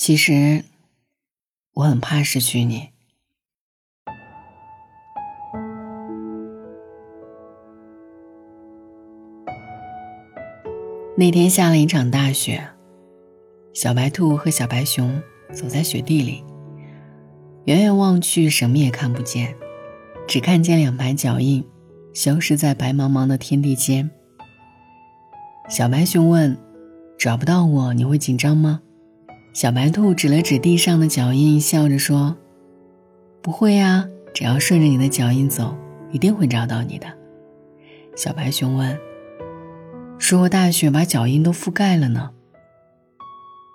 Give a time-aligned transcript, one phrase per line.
[0.00, 0.64] 其实，
[1.74, 2.88] 我很怕失去你。
[11.18, 12.66] 那天下了一场大雪，
[13.74, 15.20] 小白兔和小白熊
[15.52, 16.42] 走在雪地里，
[17.66, 19.54] 远远望去什么也看不见，
[20.26, 21.62] 只看见两排脚印
[22.14, 24.10] 消失在白茫茫的天地间。
[25.68, 26.56] 小白熊问
[27.20, 28.80] ：“找不到我，你会紧张吗？”
[29.52, 32.36] 小白兔指了指地上的脚印，笑着说
[33.42, 35.76] ：“不会啊，只要顺着你的脚印走，
[36.12, 37.06] 一定会找到你的。”
[38.16, 38.96] 小白熊问。
[40.20, 42.30] 如果大雪把脚印都覆盖了呢？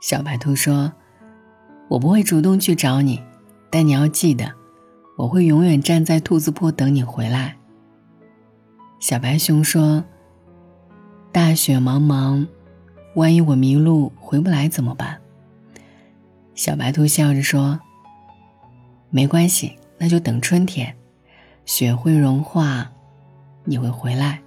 [0.02, 0.94] 小白兔说
[1.89, 3.22] ：“我不会主动去找你，
[3.70, 4.50] 但你要记得，
[5.17, 7.58] 我会永远站在兔子坡等你回来。”
[9.02, 10.05] 小白熊说
[11.34, 12.48] ：“大雪茫茫，
[13.16, 15.20] 万一我迷路回不来怎么办？”
[16.55, 17.77] 小白兔笑着说
[19.12, 20.95] ：“没关系，那就等春天，
[21.66, 22.89] 雪会融化，
[23.66, 24.42] 你会回来。”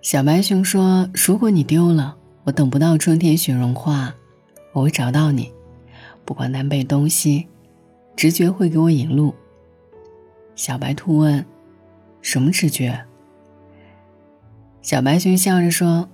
[0.00, 4.14] 小白熊说：“如果你丢了，我等不到春天雪融化，
[4.72, 5.52] 我会找到你。
[6.24, 7.48] 不管南北东西，
[8.14, 9.34] 直觉会给我引路。”
[10.54, 11.44] 小白兔问
[12.22, 13.04] ：“什么直觉？”
[14.80, 16.08] 小白熊笑着说：“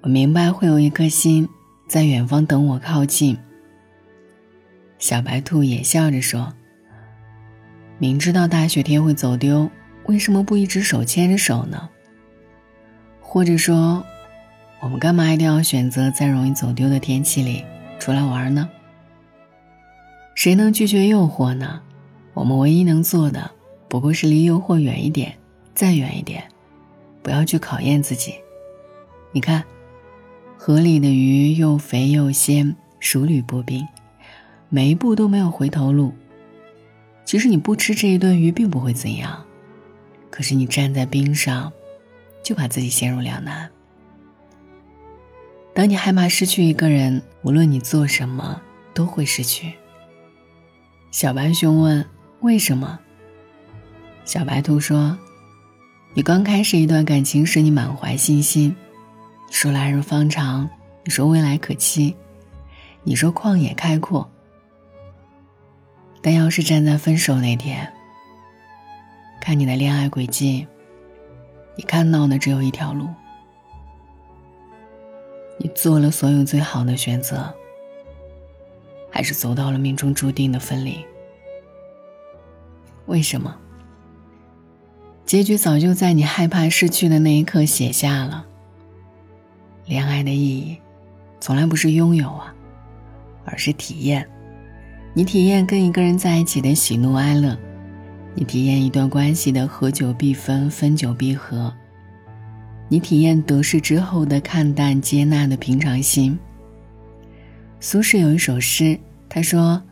[0.00, 1.46] 我明白会有一颗心
[1.86, 3.38] 在远方等我靠近。”
[4.98, 6.54] 小白兔也笑着说
[7.98, 9.70] ：“明知道大雪天会走丢，
[10.06, 11.88] 为什么不一直手牵着手呢？”
[13.20, 14.04] 或者说，
[14.80, 17.64] 我们干嘛一定要选择在容易走丢的天气里
[17.98, 18.68] 出来玩呢？
[20.34, 21.80] 谁能拒绝诱惑呢？
[22.32, 23.50] 我们唯一能做的，
[23.88, 25.36] 不过是离诱惑远一点，
[25.74, 26.44] 再远一点，
[27.22, 28.34] 不要去考验自己。
[29.32, 29.64] 你看，
[30.66, 33.86] 河里的鱼又肥又鲜，熟履薄冰，
[34.70, 36.14] 每一步都没有回头路。
[37.26, 39.44] 其实你不吃这一顿鱼并不会怎样，
[40.30, 41.70] 可是你站在冰上。
[42.42, 43.70] 就把自己陷入两难。
[45.74, 48.62] 当你害怕失去一个人，无论你做什么
[48.94, 49.74] 都会失去。
[51.10, 52.06] 小白熊问
[52.40, 52.98] ：“为什么？”
[54.24, 55.18] 小白兔说
[56.14, 58.74] ：“你刚开始一段感情时，你满怀信心，
[59.54, 60.68] 说来日方长，
[61.04, 62.16] 你说未来可期，
[63.04, 64.28] 你说旷野开阔。
[66.20, 67.90] 但要是站在分手那天，
[69.40, 70.66] 看你的恋爱轨迹。”
[71.78, 73.08] 你看到的只有一条路，
[75.56, 77.54] 你做了所有最好的选择，
[79.08, 80.98] 还是走到了命中注定的分离？
[83.06, 83.56] 为什么？
[85.24, 88.46] 结局早就在你害怕失去的那一刻写下了。
[89.86, 90.78] 恋爱的意义，
[91.40, 92.54] 从来不是拥有啊，
[93.44, 94.26] 而是体验。
[95.12, 97.56] 你体验跟一个人在一起的喜怒哀乐。
[98.34, 101.72] 你体验一段关系的合久必分，分久必合。
[102.88, 106.36] 你体验得失之后的看淡、接纳的平常心。
[107.78, 109.82] 苏轼有一首诗，他说：“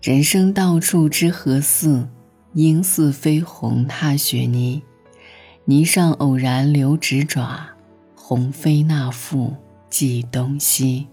[0.00, 2.08] 人生到处知何似？
[2.54, 4.82] 应似飞鸿踏雪泥。
[5.64, 7.68] 泥上偶然留指爪，
[8.28, 9.56] 鸿飞那复
[9.88, 11.08] 计东西。”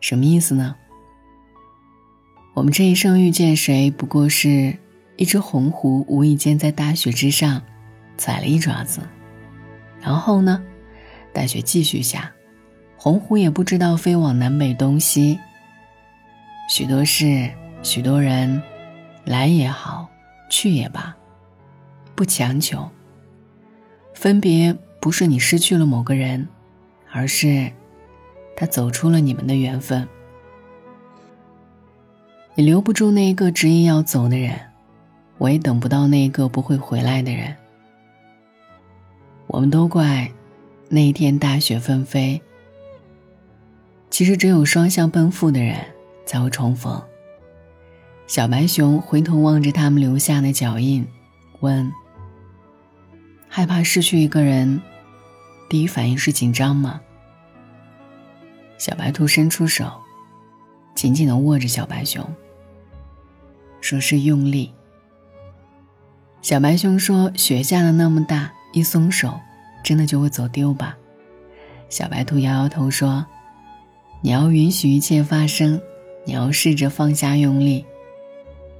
[0.00, 0.74] 什么意思呢？
[2.54, 4.78] 我们这一生遇见谁，不过是
[5.18, 7.60] 一只鸿鹄无意间在大雪之上
[8.16, 9.02] 踩了一爪子，
[10.00, 10.64] 然后呢，
[11.30, 12.32] 大雪继续下，
[12.96, 15.38] 鸿鹄也不知道飞往南北东西。
[16.70, 17.50] 许多事，
[17.82, 18.62] 许多人，
[19.26, 20.08] 来也好，
[20.48, 21.14] 去也罢，
[22.14, 22.88] 不强求。
[24.14, 26.46] 分别不是你失去了某个人，
[27.10, 27.72] 而是
[28.54, 30.06] 他走出了你们的缘分。
[32.54, 34.60] 你留不住那一个执意要走的人，
[35.38, 37.56] 我也等不到那一个不会回来的人。
[39.46, 40.30] 我们都怪
[40.88, 42.40] 那一天大雪纷飞。
[44.10, 45.76] 其实只有双向奔赴的人
[46.26, 47.02] 才会重逢。
[48.26, 51.06] 小白熊回头望着他们留下的脚印，
[51.60, 51.90] 问
[53.48, 54.80] ：“害怕失去一个人，
[55.70, 57.00] 第一反应是紧张吗？”
[58.76, 59.90] 小白兔伸出手。
[60.92, 62.22] 紧紧的握着小白熊，
[63.80, 64.70] 说是用力。
[66.42, 69.32] 小白熊说：“雪下的那么大，一松手，
[69.82, 70.98] 真的就会走丢吧？”
[71.88, 73.24] 小白兔摇摇头说
[74.20, 75.80] ：“你要允许一切发生，
[76.26, 77.86] 你要试着放下用力，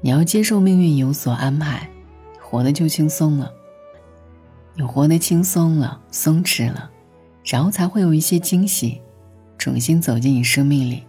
[0.02, 1.88] 你要接受命运有所安排，
[2.38, 3.50] 活的就轻松了。
[4.74, 6.90] 你活得轻松了，松弛了，
[7.44, 9.00] 然后才会有一些惊喜，
[9.58, 11.04] 重新走进你生命里。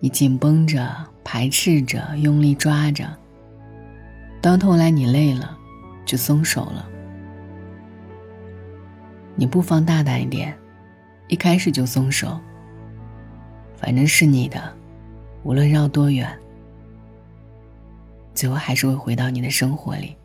[0.00, 0.90] 你紧绷着，
[1.22, 3.06] 排斥着，用力抓着，
[4.40, 5.56] 到头来你累了，
[6.04, 6.88] 就松手了。
[9.36, 10.56] 你不妨大胆一点，
[11.28, 12.38] 一开始就松手。
[13.76, 14.74] 反正是你的，
[15.42, 16.28] 无论绕多远，
[18.34, 20.16] 最后还是会回到你的生活里。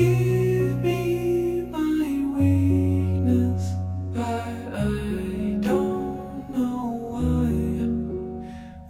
[0.00, 0.04] I
[5.60, 7.50] don't know why.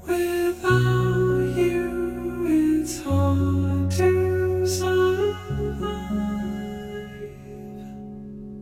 [0.06, 5.36] Without you it's hard to slip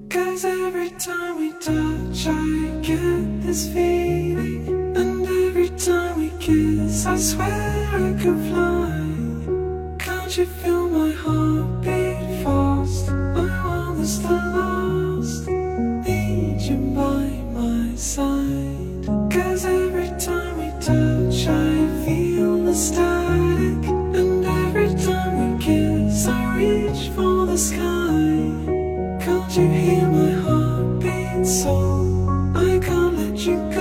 [0.08, 4.96] Cause every time we touch I get this feeling.
[4.96, 9.96] And every time we kiss I swear I could fly.
[9.98, 10.85] Can't you feel
[31.46, 31.76] so
[32.56, 33.75] I can't let you go.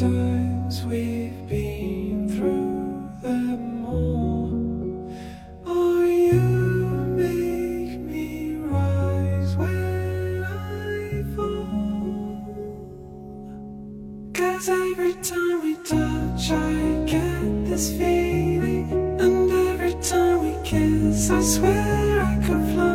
[0.00, 4.50] times we've been through them all.
[5.66, 12.46] Oh, you make me rise when I fall.
[14.32, 18.90] Cause every time we touch, I get this feeling.
[19.20, 22.89] And every time we kiss, I swear I could fly.